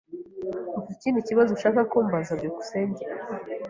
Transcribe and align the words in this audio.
Ufite 0.79 0.91
ikindi 0.97 1.25
kibazo 1.27 1.49
ushaka 1.57 1.79
kumbaza? 1.91 2.31
byukusenge 2.39 3.03